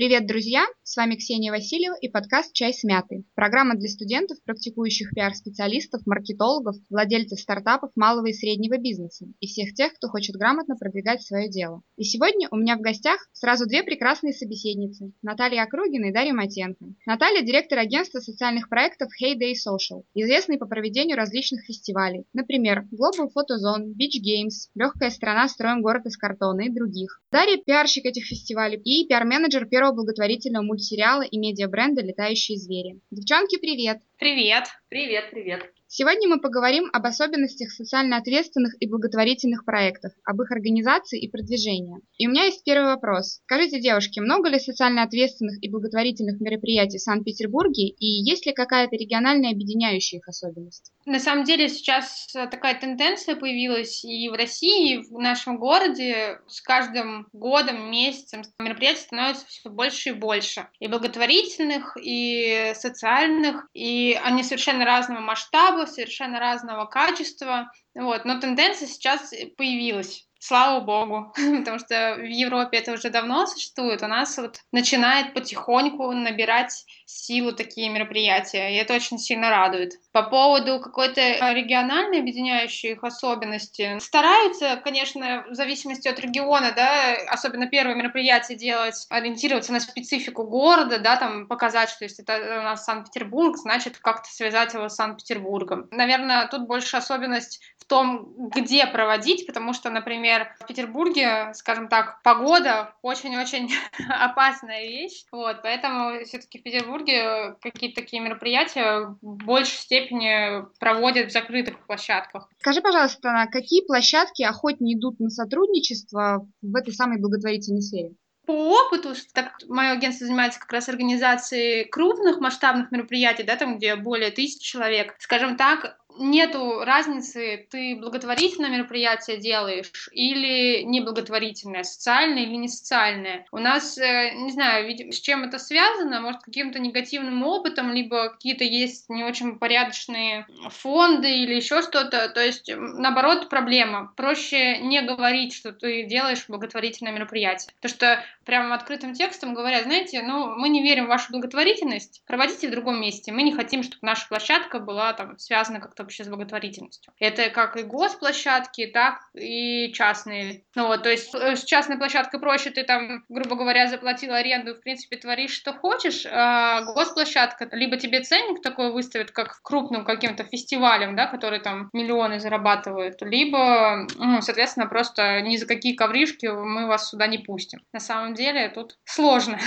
[0.00, 0.64] Привет, друзья!
[0.82, 3.26] С вами Ксения Васильева и подкаст «Чай с мятой».
[3.34, 9.92] Программа для студентов, практикующих пиар-специалистов, маркетологов, владельцев стартапов малого и среднего бизнеса и всех тех,
[9.92, 11.82] кто хочет грамотно продвигать свое дело.
[11.96, 16.86] И сегодня у меня в гостях сразу две прекрасные собеседницы– Наталья Округина и Дарья Матенко.
[17.04, 23.58] Наталья– директор агентства социальных проектов Heyday Social, известный по проведению различных фестивалей, например, Global Photo
[23.62, 27.20] Zone, Beach Games, Легкая страна, строим город из картона и других.
[27.30, 33.00] Дарья– пиарщик этих фестивалей и пиар-менеджер первого первого благотворительного мультсериала и медиабренда «Летающие звери».
[33.10, 34.00] Девчонки, привет!
[34.18, 34.64] Привет!
[34.88, 35.79] Привет, привет!
[35.92, 41.96] Сегодня мы поговорим об особенностях социально ответственных и благотворительных проектов, об их организации и продвижении.
[42.16, 43.40] И у меня есть первый вопрос.
[43.42, 48.94] Скажите, девушки, много ли социально ответственных и благотворительных мероприятий в Санкт-Петербурге и есть ли какая-то
[48.94, 50.92] региональная объединяющая их особенность?
[51.06, 56.38] На самом деле сейчас такая тенденция появилась и в России, и в нашем городе.
[56.46, 60.68] С каждым годом, месяцем мероприятий становится все больше и больше.
[60.78, 68.88] И благотворительных, и социальных, и они совершенно разного масштаба, совершенно разного качества, вот, но тенденция
[68.88, 70.29] сейчас появилась.
[70.42, 76.10] Слава богу, потому что в Европе это уже давно существует, у нас вот начинает потихоньку
[76.12, 79.92] набирать силу такие мероприятия, и это очень сильно радует.
[80.12, 81.20] По поводу какой-то
[81.52, 89.06] региональной объединяющей их особенности, стараются, конечно, в зависимости от региона, да, особенно первые мероприятия делать,
[89.10, 94.30] ориентироваться на специфику города, да, там показать, что если это у нас Санкт-Петербург, значит как-то
[94.30, 95.88] связать его с Санкт-Петербургом.
[95.90, 100.29] Наверное, тут больше особенность в том, где проводить, потому что, например,
[100.60, 103.70] в Петербурге, скажем так, погода очень-очень
[104.08, 111.32] опасная вещь, вот, поэтому все-таки в Петербурге какие-то такие мероприятия в большей степени проводят в
[111.32, 112.48] закрытых площадках.
[112.60, 118.14] Скажи, пожалуйста, на какие площадки охотнее идут на сотрудничество в этой самой благотворительной сфере?
[118.50, 123.94] по опыту, так мое агентство занимается как раз организацией крупных масштабных мероприятий, да, там, где
[123.94, 125.14] более тысячи человек.
[125.20, 133.46] Скажем так, нету разницы, ты благотворительное мероприятие делаешь или неблаготворительное, социальное или не социальное.
[133.52, 138.64] У нас, э, не знаю, с чем это связано, может, каким-то негативным опытом, либо какие-то
[138.64, 142.28] есть не очень порядочные фонды или еще что-то.
[142.28, 144.12] То есть, наоборот, проблема.
[144.16, 147.72] Проще не говорить, что ты делаешь благотворительное мероприятие.
[147.80, 152.68] Потому что прямо открытым текстом говорят, знаете, ну, мы не верим в вашу благотворительность, проводите
[152.68, 153.32] в другом месте.
[153.32, 157.12] Мы не хотим, чтобы наша площадка была там связана как-то вообще с благотворительностью.
[157.18, 160.64] Это как и госплощадки, так и частные.
[160.74, 164.74] Ну вот, то есть э, с частной площадкой проще, ты там, грубо говоря, заплатил аренду,
[164.74, 170.44] в принципе, творишь, что хочешь, а госплощадка, либо тебе ценник такой выставят, как крупным каким-то
[170.44, 176.86] фестивалем, да, который там миллионы зарабатывают, либо, ну, соответственно, просто ни за какие ковришки мы
[176.86, 177.80] вас сюда не пустим.
[177.92, 179.58] На самом деле тут сложно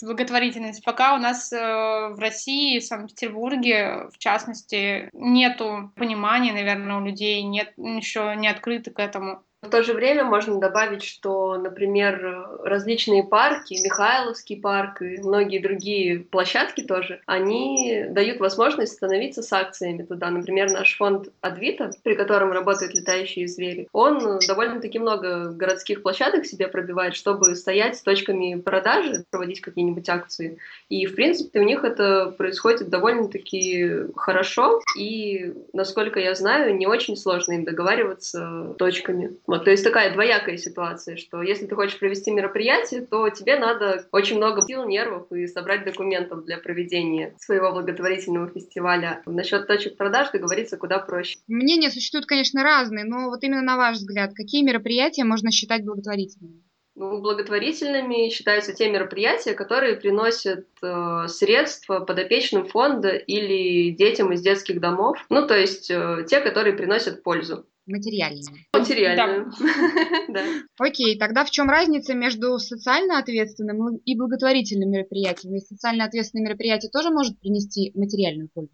[0.00, 0.82] с благотворительностью.
[0.84, 7.42] Пока у нас э, в России, в Санкт-Петербурге, в частности, нету понимания, наверное, у людей,
[7.42, 9.44] нет еще не открыты к этому.
[9.62, 16.20] В то же время можно добавить, что, например, различные парки, Михайловский парк и многие другие
[16.20, 20.30] площадки тоже, они дают возможность становиться с акциями туда.
[20.30, 26.66] Например, наш фонд Адвита, при котором работают летающие звери, он довольно-таки много городских площадок себе
[26.66, 30.56] пробивает, чтобы стоять с точками продажи, проводить какие-нибудь акции.
[30.88, 37.14] И, в принципе, у них это происходит довольно-таки хорошо, и, насколько я знаю, не очень
[37.14, 39.36] сложно им договариваться точками.
[39.50, 44.06] Вот, то есть такая двоякая ситуация, что если ты хочешь провести мероприятие, то тебе надо
[44.12, 49.22] очень много сил, нервов и собрать документов для проведения своего благотворительного фестиваля.
[49.26, 51.40] Насчет точек продаж договориться куда проще.
[51.48, 56.62] Мнения существуют, конечно, разные, но вот именно на ваш взгляд, какие мероприятия можно считать благотворительными?
[56.94, 64.80] Ну, благотворительными считаются те мероприятия, которые приносят э, средства подопечным фонда или детям из детских
[64.80, 65.18] домов.
[65.28, 67.66] Ну, то есть э, те, которые приносят пользу.
[67.90, 68.44] Материальную.
[68.72, 69.52] Материальную.
[70.28, 70.44] Да.
[70.78, 75.54] Окей, тогда в чем разница между социально ответственным и благотворительным мероприятием?
[75.54, 78.72] Ведь социально ответственное мероприятие тоже может принести материальную пользу.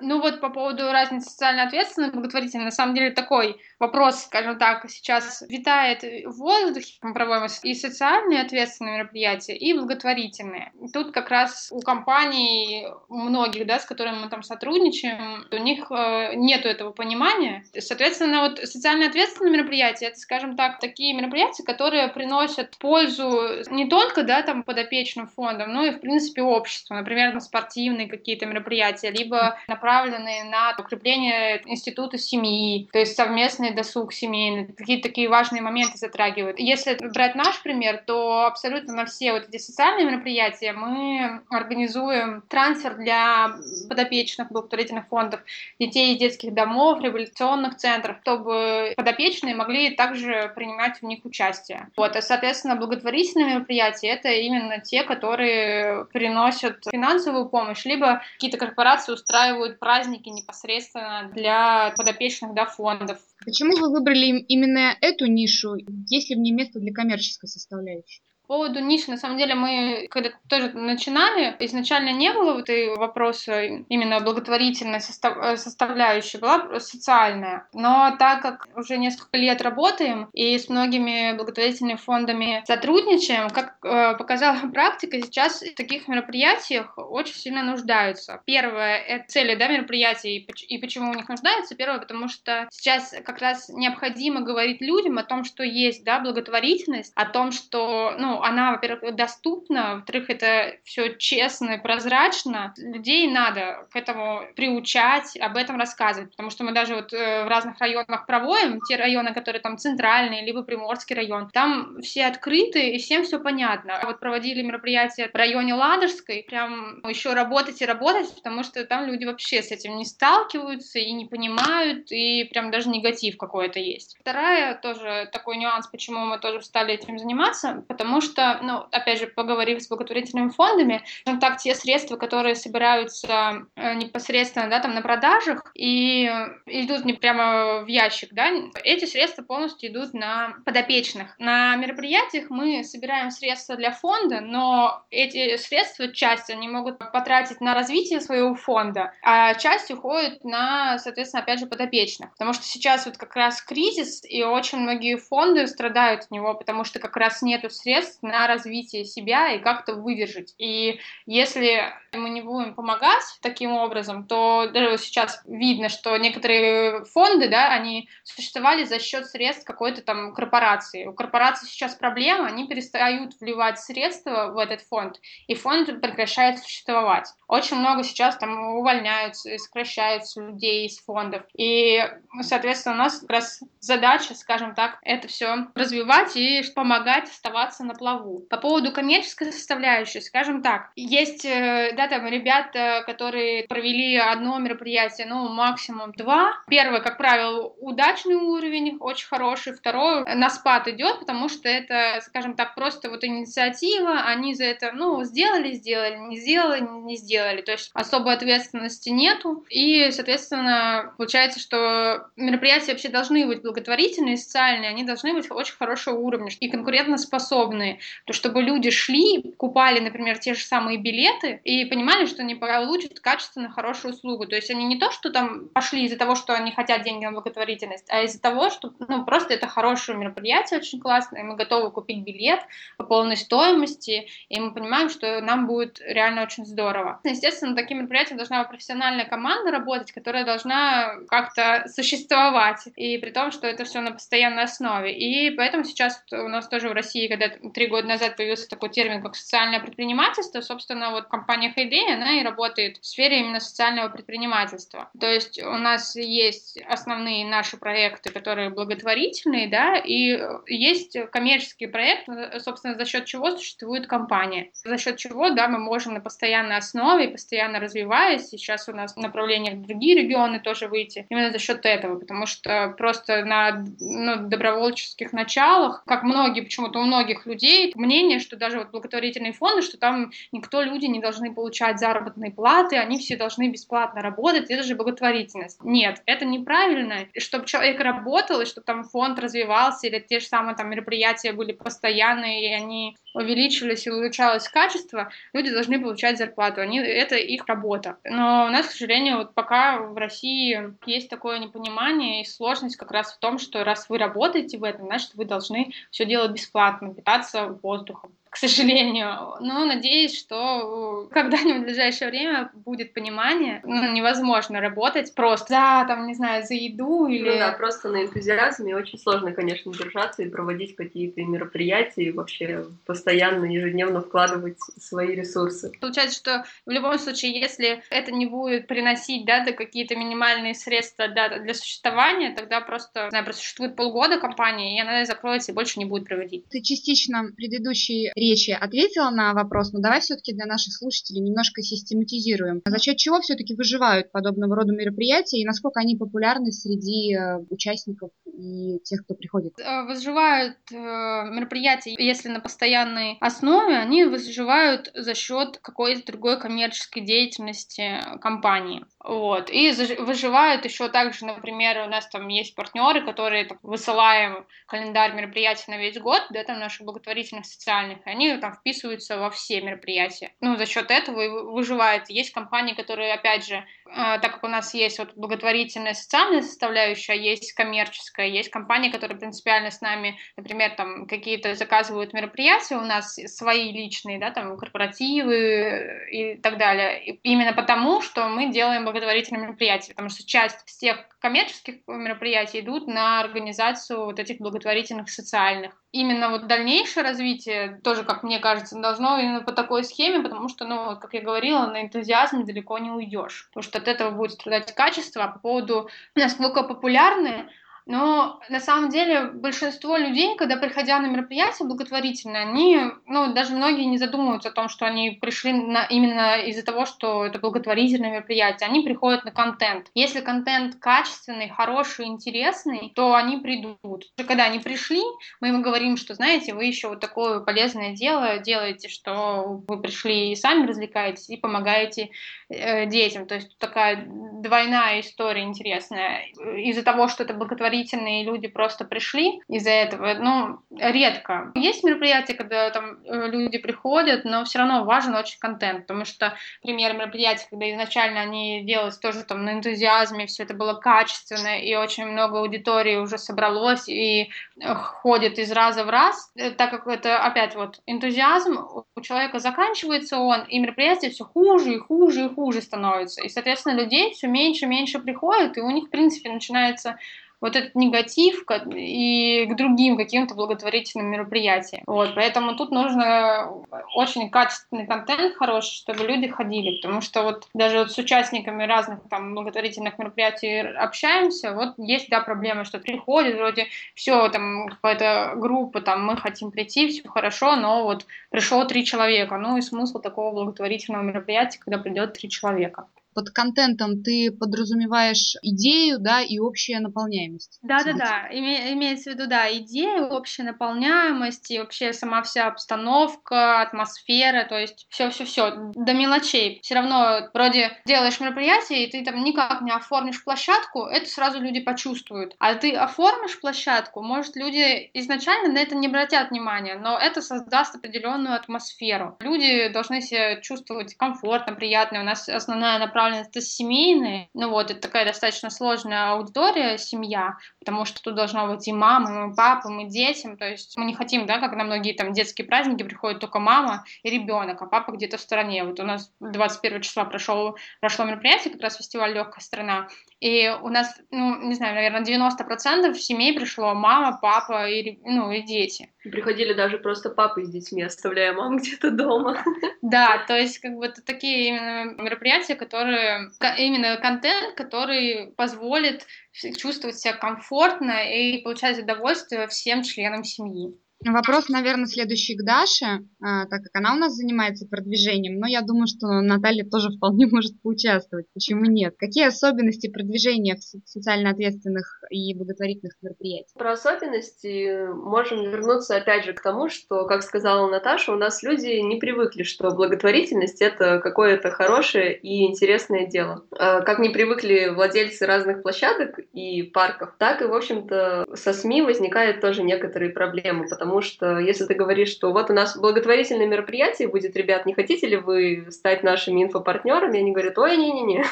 [0.00, 4.58] Ну вот по поводу разницы социально ответственной и благотворительной, на самом деле такой вопрос, скажем
[4.58, 6.94] так, сейчас витает в воздухе.
[7.02, 10.72] Мы проводим и социальные ответственные мероприятия, и благотворительные.
[10.92, 16.34] Тут как раз у компаний, многих, да, с которыми мы там сотрудничаем, у них э,
[16.34, 17.64] нету этого понимания.
[17.78, 24.22] Соответственно, вот социально ответственные мероприятия, это, скажем так, такие мероприятия, которые приносят пользу не только,
[24.22, 26.94] да, там подопечным фондам, но и, в принципе, обществу.
[26.94, 33.76] Например, на спортивные какие-то мероприятия, либо направленные на укрепление института семьи, то есть совместные праздный
[33.76, 36.58] досуг семейный, какие-то такие важные моменты затрагивают.
[36.58, 42.96] Если брать наш пример, то абсолютно на все вот эти социальные мероприятия мы организуем трансфер
[42.96, 43.56] для
[43.88, 45.40] подопечных благотворительных фондов,
[45.78, 51.88] детей из детских домов, революционных центров, чтобы подопечные могли также принимать в них участие.
[51.96, 59.12] Вот, а, соответственно, благотворительные мероприятия— это именно те, которые приносят финансовую помощь, либо какие-то корпорации
[59.12, 63.18] устраивают праздники непосредственно для подопечных да, фондов.
[63.46, 65.76] Почему вы выбрали именно эту нишу?
[66.08, 68.24] Есть ли в ней место для коммерческой составляющей?
[68.46, 72.88] По поводу ниши, на самом деле, мы когда тоже начинали, изначально не было вот и
[72.90, 77.66] вопроса именно благотворительной состав, э, составляющей, была социальная.
[77.72, 84.16] Но так как уже несколько лет работаем и с многими благотворительными фондами сотрудничаем, как э,
[84.16, 88.42] показала практика, сейчас в таких мероприятиях очень сильно нуждаются.
[88.46, 91.74] Первое— это цели да, мероприятий и почему у них нуждаются.
[91.74, 97.12] Первое, потому что сейчас как раз необходимо говорить людям о том, что есть да, благотворительность,
[97.16, 102.74] о том, что ну, она, во-первых, доступна, во-вторых, это все честно и прозрачно.
[102.76, 107.48] Людей надо к этому приучать, об этом рассказывать, потому что мы даже вот э, в
[107.48, 112.98] разных районах проводим, те районы, которые там центральные, либо Приморский район, там все открыты и
[112.98, 113.98] всем все понятно.
[113.98, 119.06] А вот проводили мероприятие в районе Ладожской, прям еще работать и работать, потому что там
[119.06, 124.16] люди вообще с этим не сталкиваются и не понимают, и прям даже негатив какой-то есть.
[124.20, 128.25] Вторая тоже такой нюанс, почему мы тоже стали этим заниматься, потому что,
[128.62, 134.68] ну, опять же, поговорив с благотворительными фондами, ну, так, те средства, которые собираются э, непосредственно,
[134.68, 136.24] да, там, на продажах и
[136.66, 138.50] идут не прямо в ящик, да,
[138.82, 141.38] эти средства полностью идут на подопечных.
[141.38, 147.74] На мероприятиях мы собираем средства для фонда, но эти средства, часть они могут потратить на
[147.74, 152.30] развитие своего фонда, а часть уходит на, соответственно, опять же, подопечных.
[152.32, 156.84] Потому что сейчас вот как раз кризис, и очень многие фонды страдают от него, потому
[156.84, 160.54] что как раз нету средств на развитие себя и как-то выдержать.
[160.58, 167.48] И если мы не будем помогать таким образом, то даже сейчас видно, что некоторые фонды,
[167.48, 171.06] да, они существовали за счет средств какой-то там корпорации.
[171.06, 177.28] У корпорации сейчас проблема, они перестают вливать средства в этот фонд, и фонд прекращает существовать.
[177.48, 181.42] Очень много сейчас там увольняются, сокращаются людей из фондов.
[181.56, 182.02] И,
[182.42, 187.94] соответственно, у нас как раз задача, скажем так, это все развивать и помогать оставаться на
[187.94, 188.05] плаву.
[188.48, 195.26] По поводу коммерческой составляющей, скажем так, есть, э, да, там ребята, которые провели одно мероприятие,
[195.26, 196.52] ну, максимум два.
[196.68, 199.74] Первое, как правило, удачный уровень, очень хороший.
[199.74, 204.92] Второе, на спад идет, потому что это, скажем так, просто вот инициатива, они за это,
[204.92, 207.62] ну, сделали, сделали, не сделали, не сделали.
[207.62, 209.64] То есть особой ответственности нету.
[209.68, 216.16] И, соответственно, получается, что мероприятия вообще должны быть благотворительные, социальные, они должны быть очень хорошего
[216.16, 222.26] уровня и конкурентоспособные то чтобы люди шли, купали, например, те же самые билеты и понимали,
[222.26, 224.46] что они получат качественно хорошую услугу.
[224.46, 227.32] То есть они не то, что там пошли из-за того, что они хотят деньги на
[227.32, 232.22] благотворительность, а из-за того, что ну, просто это хорошее мероприятие, очень классное, мы готовы купить
[232.24, 232.60] билет
[232.96, 237.20] по полной стоимости, и мы понимаем, что нам будет реально очень здорово.
[237.24, 243.66] Естественно, таким мероприятиям должна профессиональная команда работать, которая должна как-то существовать, и при том, что
[243.66, 245.16] это все на постоянной основе.
[245.16, 249.22] И поэтому сейчас у нас тоже в России, когда три года назад появился такой термин,
[249.22, 250.62] как социальное предпринимательство.
[250.62, 255.10] Собственно, вот компания Hayday, она и работает в сфере именно социального предпринимательства.
[255.20, 262.26] То есть у нас есть основные наши проекты, которые благотворительные, да, и есть коммерческий проект,
[262.62, 264.70] собственно, за счет чего существует компания.
[264.72, 269.74] За счет чего, да, мы можем на постоянной основе, постоянно развиваясь, сейчас у нас направление
[269.74, 275.34] в другие регионы тоже выйти, именно за счет этого, потому что просто на ну, добровольческих
[275.34, 280.30] началах, как многие, почему-то у многих людей, мнение, что даже вот благотворительные фонды, что там
[280.52, 285.82] никто, люди не должны получать заработные платы, они все должны бесплатно работать, это же благотворительность.
[285.82, 287.26] Нет, это неправильно.
[287.36, 291.72] Чтобы человек работал, и чтобы там фонд развивался, или те же самые там мероприятия были
[291.72, 296.80] постоянные, и они увеличивались и улучшалось качество, люди должны получать зарплату.
[296.80, 298.16] Они, это их работа.
[298.24, 303.10] Но у нас, к сожалению, вот пока в России есть такое непонимание и сложность как
[303.10, 307.12] раз в том, что раз вы работаете в этом, значит, вы должны все делать бесплатно,
[307.12, 308.30] питаться воздухом.
[308.56, 309.56] К сожалению.
[309.60, 313.82] Но надеюсь, что когда-нибудь в ближайшее время будет понимание.
[313.84, 317.50] Ну, невозможно работать просто за, там, не знаю, за еду или...
[317.50, 322.86] Ну да, просто на энтузиазме очень сложно, конечно, держаться и проводить какие-то мероприятия и вообще
[323.04, 325.92] постоянно, ежедневно вкладывать свои ресурсы.
[326.00, 331.58] Получается, что в любом случае, если это не будет приносить, да, какие-то минимальные средства для,
[331.58, 336.06] для существования, тогда просто, не знаю, просуществует полгода компания, и она закроется и больше не
[336.06, 336.66] будет проводить.
[336.70, 341.82] Ты частично в предыдущей речи ответила на вопрос, но давай все-таки для наших слушателей немножко
[341.82, 342.82] систематизируем.
[342.86, 348.30] За счет чего все-таки выживают подобного рода мероприятия и насколько они популярны среди э, участников
[348.56, 349.78] и тех, кто приходит?
[349.78, 357.20] Э, выживают э, мероприятия, если на постоянной основе, они выживают за счет какой-то другой коммерческой
[357.20, 359.04] деятельности компании.
[359.22, 359.70] Вот.
[359.70, 365.90] И выживают еще также, например, у нас там есть партнеры, которые так, высылаем календарь мероприятий
[365.90, 370.52] на весь год, да, там наших благотворительных социальных, и они там вписываются во все мероприятия.
[370.60, 372.30] Ну, за счет этого и выживает.
[372.30, 377.34] Есть компании, которые, опять же, а, так как у нас есть вот благотворительная социальная составляющая,
[377.34, 383.34] есть коммерческая, есть компании, которые принципиально с нами, например, там какие-то заказывают мероприятия, у нас
[383.34, 387.24] свои личные, да, там корпоративы и так далее.
[387.24, 393.06] И именно потому, что мы делаем благотворительные мероприятия, потому что часть всех коммерческих мероприятий идут
[393.06, 395.92] на организацию вот этих благотворительных социальных.
[396.10, 400.86] Именно вот дальнейшее развитие тоже, как мне кажется, должно именно по такой схеме, потому что,
[400.86, 404.94] ну, как я говорила, на энтузиазме далеко не уйдешь, потому что от этого будет страдать
[404.94, 405.44] качество.
[405.44, 407.68] А по поводу насколько популярны
[408.06, 414.04] но на самом деле большинство людей, когда приходя на мероприятие благотворительное, они, ну, даже многие
[414.04, 418.88] не задумываются о том, что они пришли на, именно из-за того, что это благотворительное мероприятие.
[418.88, 420.06] Они приходят на контент.
[420.14, 424.26] Если контент качественный, хороший, интересный, то они придут.
[424.36, 425.22] Когда они пришли,
[425.60, 430.52] мы им говорим, что, знаете, вы еще вот такое полезное дело делаете, что вы пришли
[430.52, 432.30] и сами развлекаетесь, и помогаете
[432.68, 433.46] э, детям.
[433.46, 436.46] То есть такая двойная история интересная.
[436.76, 441.72] Из-за того, что это благотворительное благотворительные люди просто пришли из-за этого, ну, редко.
[441.74, 446.54] Есть мероприятия, когда там э, люди приходят, но все равно важен очень контент, потому что
[446.82, 451.94] пример мероприятий, когда изначально они делались тоже там на энтузиазме, все это было качественно, и
[451.94, 454.50] очень много аудитории уже собралось и
[454.80, 458.78] э, ходит из раза в раз, э, так как это опять вот энтузиазм,
[459.14, 463.42] у человека заканчивается он, и мероприятие все хуже и хуже и хуже становится.
[463.42, 467.18] И, соответственно, людей все меньше и меньше приходит, и у них, в принципе, начинается
[467.60, 472.02] вот этот негатив и к другим каким-то благотворительным мероприятиям.
[472.06, 473.68] Вот, поэтому тут нужно
[474.14, 479.20] очень качественный контент хороший, чтобы люди ходили, потому что вот даже вот с участниками разных
[479.30, 486.00] там благотворительных мероприятий общаемся, вот есть, да, проблема, что приходит, вроде все, там какая-то группа,
[486.00, 490.52] там мы хотим прийти, все хорошо, но вот пришло три человека, ну и смысл такого
[490.52, 497.78] благотворительного мероприятия, когда придет три человека под контентом ты подразумеваешь идею, да, и общая наполняемость.
[497.82, 504.64] Да-да-да, име, имеется в виду, да, идея, общая наполняемость и вообще сама вся обстановка, атмосфера,
[504.64, 506.80] то есть все-все-все до мелочей.
[506.82, 511.80] Все равно вроде делаешь мероприятие, и ты там никак не оформишь площадку, это сразу люди
[511.80, 512.56] почувствуют.
[512.58, 517.96] А ты оформишь площадку, может, люди изначально на это не обратят внимания, но это создаст
[517.96, 519.36] определенную атмосферу.
[519.40, 522.20] Люди должны себя чувствовать комфортно, приятно.
[522.20, 527.56] У нас основная направленность направленность это семейные, ну вот, это такая достаточно сложная аудитория, семья,
[527.78, 531.14] потому что тут должно быть и мама, и папа, и детям, то есть мы не
[531.14, 535.12] хотим, да, как на многие там детские праздники приходят только мама и ребенок, а папа
[535.12, 535.84] где-то в стороне.
[535.84, 540.08] Вот у нас 21 числа прошел, прошло мероприятие, как раз фестиваль «Легкая страна»,
[540.40, 545.62] и у нас, ну, не знаю, наверное, 90% семей пришло мама, папа и, ну, и
[545.62, 546.12] дети.
[546.22, 549.64] Приходили даже просто папы с детьми, оставляя маму где-то дома.
[550.02, 557.18] Да, то есть как бы это такие именно мероприятия, которые, именно контент, который позволит чувствовать
[557.18, 560.98] себя комфортно и получать удовольствие всем членам семьи.
[561.24, 565.80] Вопрос, наверное, следующий к Даше, а, так как она у нас занимается продвижением, но я
[565.80, 568.46] думаю, что Наталья тоже вполне может поучаствовать.
[568.52, 569.14] Почему нет?
[569.18, 573.72] Какие особенности продвижения в социально ответственных и благотворительных мероприятиях?
[573.74, 579.00] Про особенности можем вернуться опять же к тому, что, как сказала Наташа, у нас люди
[579.00, 583.64] не привыкли, что благотворительность— это какое-то хорошее и интересное дело.
[583.78, 589.02] А, как не привыкли владельцы разных площадок и парков, так и, в общем-то, со СМИ
[589.02, 593.66] возникают тоже некоторые проблемы, потому потому что если ты говоришь, что вот у нас благотворительное
[593.66, 597.38] мероприятие будет, ребят, не хотите ли вы стать нашими инфопартнерами?
[597.38, 598.44] Они говорят, ой, не-не-не,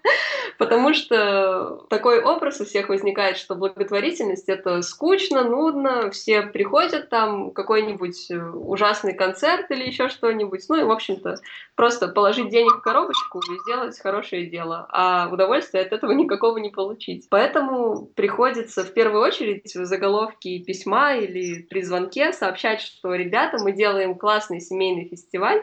[0.58, 7.50] Потому что такой образ у всех возникает, что благотворительность— это скучно, нудно, все приходят там,
[7.50, 11.36] какой-нибудь э, ужасный концерт или еще что-нибудь, ну и, в общем-то,
[11.74, 16.70] просто положить денег в коробочку и сделать хорошее дело, а удовольствия от этого никакого не
[16.70, 17.26] получить.
[17.30, 23.72] Поэтому приходится в первую очередь в заголовке письма или при звонке сообщать, что, ребята, мы
[23.72, 25.62] делаем классный семейный фестиваль,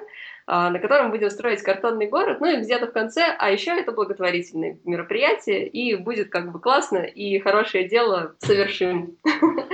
[0.50, 4.80] на котором будем строить картонный город, ну и где-то в конце, а еще это благотворительное
[4.84, 9.18] мероприятие, и будет как бы классно, и хорошее дело совершим.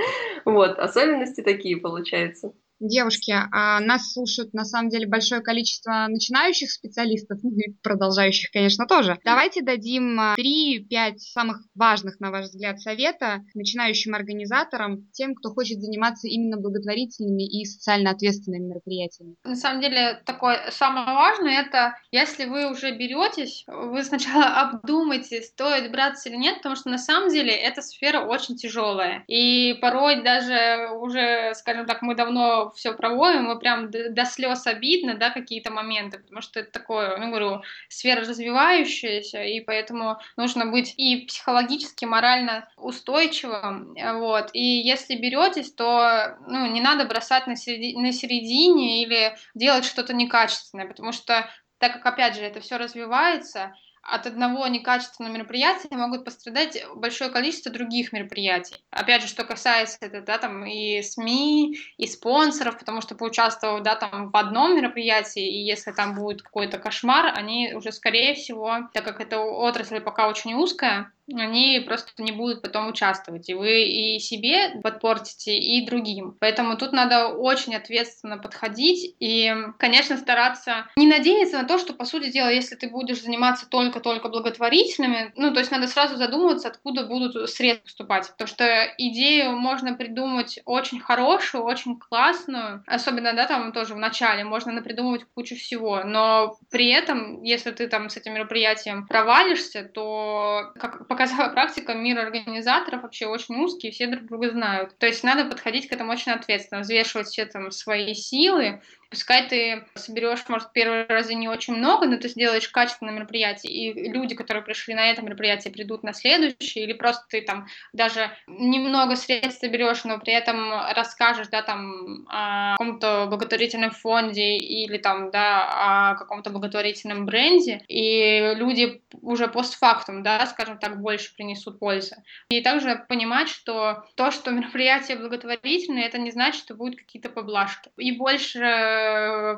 [0.44, 2.52] Вот, особенности такие получаются.
[2.78, 8.86] Девушки, а нас слушают на самом деле большое количество начинающих специалистов, ну и продолжающих, конечно,
[8.86, 9.18] тоже.
[9.24, 15.80] Давайте дадим 3-5 а, самых важных, на ваш взгляд, совета начинающим организаторам, тем, кто хочет
[15.80, 19.36] заниматься именно благотворительными и социально ответственными мероприятиями.
[19.44, 25.90] На самом деле, такое самое важное, это если вы уже беретесь, вы сначала обдумайте, стоит
[25.90, 29.24] браться или нет, потому что на самом деле эта сфера очень тяжелая.
[29.28, 34.66] И порой даже уже, скажем так, мы давно все проводим, и прям до, до слез
[34.66, 40.66] обидно, да, какие-то моменты, потому что это такое, ну, говорю, сфера развивающаяся, и поэтому нужно
[40.66, 47.56] быть и психологически, морально устойчивым, вот, и если беретесь, то, ну, не надо бросать на,
[47.56, 52.78] середи, на середине или делать что-то некачественное, потому что так как, опять же, это все
[52.78, 53.74] развивается,
[54.08, 58.76] от одного некачественного мероприятия могут пострадать большое количество других мероприятий.
[58.90, 63.96] Опять же, что касается это, да, там и СМИ, и спонсоров, потому что поучаствовав, да,
[63.96, 69.04] там в одном мероприятии, и если там будет какой-то кошмар, они уже, скорее всего, так
[69.04, 73.48] как эта отрасль пока очень узкая, они просто не будут потом участвовать.
[73.48, 76.36] И вы и себе подпортите, и другим.
[76.40, 82.04] Поэтому тут надо очень ответственно подходить и, конечно, стараться не надеяться на то, что, по
[82.04, 87.06] сути дела, если ты будешь заниматься только-только благотворительными, ну, то есть надо сразу задумываться, откуда
[87.06, 88.30] будут средства поступать.
[88.30, 94.44] Потому что идею можно придумать очень хорошую, очень классную, особенно, да, там тоже в начале,
[94.44, 100.72] можно напридумывать кучу всего, но при этом, если ты там с этим мероприятием провалишься, то,
[100.78, 104.98] как показала практика, мир организаторов вообще очень узкий, все друг друга знают.
[104.98, 108.82] То есть надо подходить к этому очень ответственно, взвешивать все там свои силы,
[109.16, 114.12] Пускай ты соберешь, может, первый раз не очень много, но ты сделаешь качественное мероприятие, и
[114.12, 119.16] люди, которые пришли на это мероприятие, придут на следующее, или просто ты там даже немного
[119.16, 126.10] средств соберешь, но при этом расскажешь, да, там, о каком-то благотворительном фонде или там, да,
[126.10, 132.16] о каком-то благотворительном бренде, и люди уже постфактум, да, скажем так, больше принесут пользы.
[132.50, 137.88] И также понимать, что то, что мероприятие благотворительное, это не значит, что будут какие-то поблажки.
[137.96, 139.05] И больше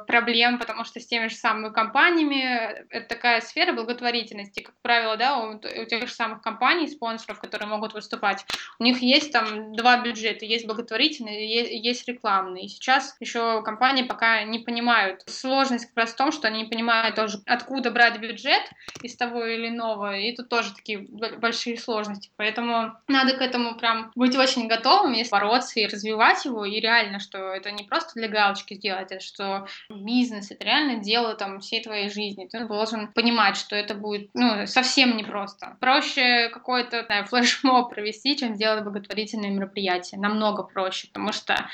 [0.07, 5.39] проблем, потому что с теми же самыми компаниями это такая сфера благотворительности, как правило, да,
[5.39, 8.45] у, у тех же самых компаний, спонсоров, которые могут выступать,
[8.79, 12.65] у них есть там два бюджета, есть благотворительный, есть рекламный.
[12.65, 15.23] И сейчас еще компании пока не понимают.
[15.27, 18.63] Сложность как раз в том, что они не понимают тоже, откуда брать бюджет
[19.03, 22.31] из того или иного, и тут тоже такие большие сложности.
[22.37, 27.21] Поэтому надо к этому прям быть очень готовым, если бороться и развивать его, и реально,
[27.21, 31.83] что это не просто для галочки сделать, это что бизнес— это реально дело там всей
[31.83, 32.49] твоей жизни.
[32.51, 35.77] Ты должен понимать, что это будет ну, совсем непросто.
[35.81, 40.21] Проще какой-то флешмоб провести, чем делать благотворительное мероприятие.
[40.21, 41.69] Намного проще, потому что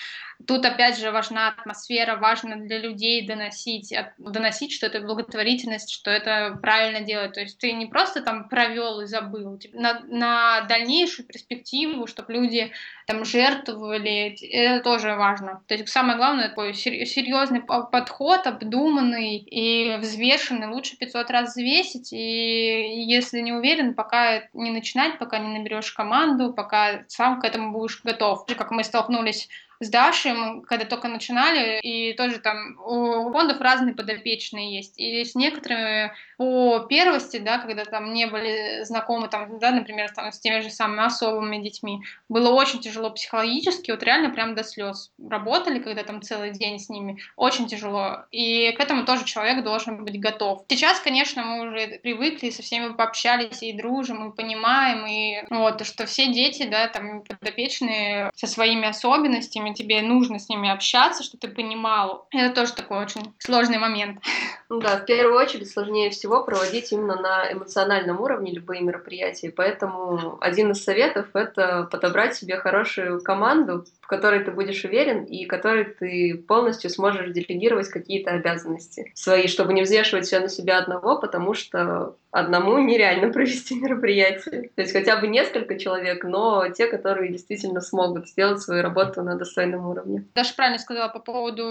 [0.46, 6.58] Тут, опять же, важна атмосфера, важно для людей доносить, доносить, что это благотворительность, что это
[6.60, 7.32] правильно делать.
[7.32, 9.58] То есть ты не просто там провел и забыл.
[9.72, 12.72] На, на дальнейшую перспективу, чтобы люди
[13.06, 15.62] там жертвовали, это тоже важно.
[15.66, 20.68] То есть самое главное, такой серьезный подход, обдуманный и взвешенный.
[20.68, 26.52] Лучше 500 раз взвесить, и если не уверен, пока не начинать, пока не наберешь команду,
[26.52, 28.46] пока сам к этому будешь готов.
[28.46, 29.48] Как мы столкнулись
[29.80, 30.34] с Дашей,
[30.68, 34.98] когда только начинали, и тоже там у фондов разные подопечные есть.
[34.98, 40.32] И с некоторыми по первости, да, когда там не были знакомы, там, да, например, там,
[40.32, 45.12] с теми же самыми особыми детьми, было очень тяжело психологически, вот реально прям до слез.
[45.30, 48.24] Работали, когда там целый день с ними, очень тяжело.
[48.30, 50.64] И к этому тоже человек должен быть готов.
[50.68, 56.06] Сейчас, конечно, мы уже привыкли, со всеми пообщались и дружим, и понимаем, и вот, что
[56.06, 61.48] все дети, да, там, подопечные со своими особенностями, тебе нужно с ними общаться, чтобы ты
[61.48, 62.26] понимал.
[62.30, 64.20] Это тоже такой очень сложный момент.
[64.70, 69.52] Ну да, в первую очередь сложнее всего проводить именно на эмоциональном уровне любые мероприятия.
[69.54, 75.46] Поэтому один из советов— это подобрать себе хорошую команду, в которой ты будешь уверен и
[75.46, 81.18] которой ты полностью сможешь делегировать какие-то обязанности свои, чтобы не взвешивать все на себя одного,
[81.18, 84.68] потому что одному нереально провести мероприятие.
[84.74, 89.36] То есть хотя бы несколько человек, но те, которые действительно смогут сделать свою работу на
[89.36, 90.26] достойном уровне.
[90.34, 91.62] Даша правильно сказала по поводу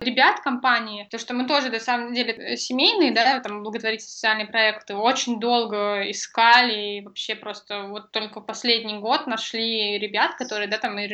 [0.00, 4.96] ребят компании, то, что мы тоже, на самом деле, семейные, да, там, благотворительные социальные проекты,
[4.96, 10.98] очень долго искали, и вообще просто вот только последний год нашли ребят, которые, да, там,
[10.98, 11.06] и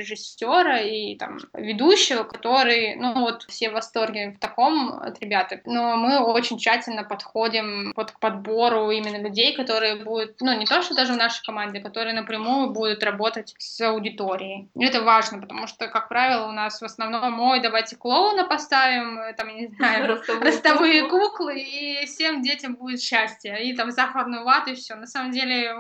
[0.47, 5.53] режиссера, и там ведущего, которые, ну, вот все в восторге в таком от ребят.
[5.65, 10.83] Но мы очень тщательно подходим под, к подбору именно людей, которые будут, ну, не то,
[10.83, 14.69] что даже в нашей команде, которые напрямую будут работать с аудиторией.
[14.75, 19.35] И это важно, потому что, как правило, у нас в основном, ой, давайте клоуна поставим,
[19.37, 23.65] там, я не знаю, ростовые куклы, и всем детям будет счастье.
[23.65, 24.95] И там сахарную вату, и все.
[24.95, 25.75] На самом деле,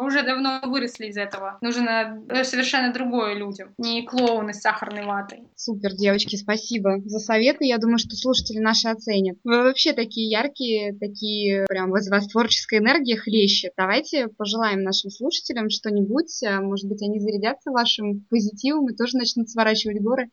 [0.00, 1.58] уже давно выросли из этого.
[1.60, 5.44] Нужно совершенно другое людям, не клоуны с сахарной ватой.
[5.54, 7.64] Супер, девочки, спасибо за советы.
[7.64, 9.38] Я думаю, что слушатели наши оценят.
[9.44, 13.72] Вы вообще такие яркие, такие прям из вас творческая энергия хлещет.
[13.76, 16.42] Давайте пожелаем нашим слушателям что-нибудь.
[16.44, 20.30] А, может быть, они зарядятся вашим позитивом и тоже начнут сворачивать горы.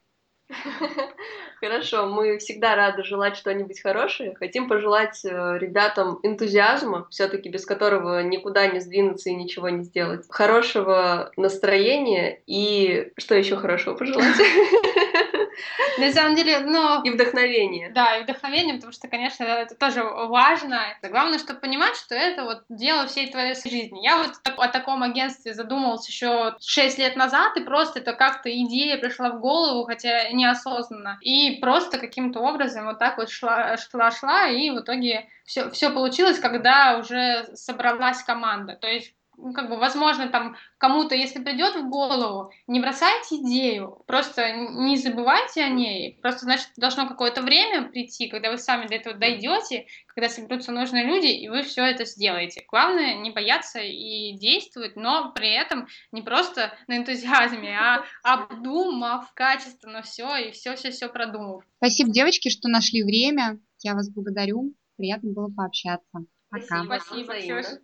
[1.59, 4.35] Хорошо, мы всегда рады желать что-нибудь хорошее.
[4.35, 10.25] Хотим пожелать э, ребятам энтузиазма, все-таки без которого никуда не сдвинуться и ничего не сделать.
[10.29, 14.35] Хорошего настроения и что еще хорошего пожелать?
[15.97, 17.01] На самом деле, но...
[17.03, 17.89] И вдохновение.
[17.89, 20.81] Да, и вдохновение, потому что, конечно, это тоже важно.
[21.01, 24.03] Главное, чтобы понимать, что это вот дело всей твоей жизни.
[24.03, 28.97] Я вот о таком агентстве задумывалась еще 6 лет назад, и просто это как-то идея
[28.97, 31.17] пришла в голову, хотя неосознанно.
[31.21, 35.89] И просто каким-то образом вот так вот шла, шла, шла, и в итоге все, все
[35.89, 38.75] получилось, когда уже собралась команда.
[38.75, 44.03] То есть ну, как бы, возможно, там кому-то, если придет в голову, не бросайте идею,
[44.07, 46.19] просто не забывайте о ней.
[46.21, 51.05] Просто, значит, должно какое-то время прийти, когда вы сами до этого дойдете, когда соберутся нужные
[51.05, 52.63] люди, и вы все это сделаете.
[52.69, 60.01] Главное не бояться и действовать, но при этом не просто на энтузиазме, а обдумав качественно
[60.01, 61.63] все и все-все-все продумав.
[61.77, 63.59] Спасибо, девочки, что нашли время.
[63.81, 64.73] Я вас благодарю.
[64.97, 66.25] Приятно было пообщаться.
[66.49, 66.83] Пока.
[66.83, 67.81] Спасибо, спасибо.